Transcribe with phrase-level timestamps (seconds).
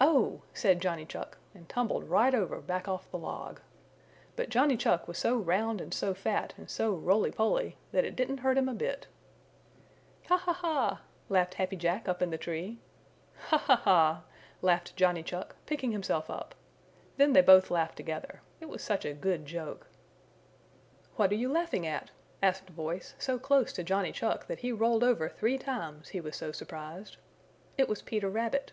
[0.00, 3.60] "Oh!" said Johnny Chuck, and tumbled right over back off the log.
[4.34, 8.16] But Johnny Chuck was so round and so fat and so roly poly that it
[8.16, 9.08] didn't hurt him a bit.
[10.30, 10.38] "Ha!
[10.38, 10.54] Ha!
[10.54, 12.78] Ha!" laughed Happy Jack up in the tree.
[13.48, 13.58] "Ha!
[13.58, 13.76] Ha!
[13.84, 14.22] Ha!"
[14.62, 16.54] laughed Johnny Chuck, picking himself up.
[17.18, 18.40] Then they both laughed together.
[18.58, 19.86] It was such a good joke.
[21.16, 22.10] "What are you laughing at?"
[22.42, 26.22] asked a voice so close to Johnny Chuck that he rolled over three times he
[26.22, 27.18] was so surprised.
[27.76, 28.72] It was Peter Rabbit.